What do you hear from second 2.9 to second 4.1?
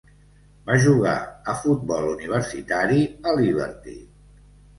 a Liberty.